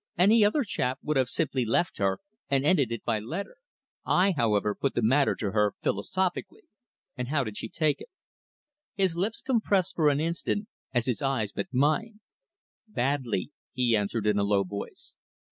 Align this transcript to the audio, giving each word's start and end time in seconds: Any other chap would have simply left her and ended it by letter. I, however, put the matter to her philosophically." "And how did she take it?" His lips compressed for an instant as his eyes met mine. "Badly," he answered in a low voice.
Any 0.17 0.43
other 0.43 0.63
chap 0.63 0.97
would 1.03 1.15
have 1.15 1.29
simply 1.29 1.63
left 1.63 1.99
her 1.99 2.17
and 2.49 2.65
ended 2.65 2.91
it 2.91 3.03
by 3.03 3.19
letter. 3.19 3.57
I, 4.03 4.33
however, 4.35 4.73
put 4.73 4.95
the 4.95 5.03
matter 5.03 5.35
to 5.35 5.51
her 5.51 5.75
philosophically." 5.83 6.63
"And 7.15 7.27
how 7.27 7.43
did 7.43 7.55
she 7.57 7.69
take 7.69 8.01
it?" 8.01 8.07
His 8.95 9.15
lips 9.15 9.41
compressed 9.41 9.95
for 9.95 10.09
an 10.09 10.19
instant 10.19 10.67
as 10.91 11.05
his 11.05 11.21
eyes 11.21 11.55
met 11.55 11.71
mine. 11.71 12.19
"Badly," 12.87 13.51
he 13.73 13.95
answered 13.95 14.25
in 14.25 14.39
a 14.39 14.43
low 14.43 14.63
voice. 14.63 15.13